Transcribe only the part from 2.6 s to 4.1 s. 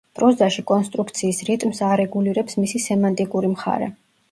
მისი სემანტიკური მხარე.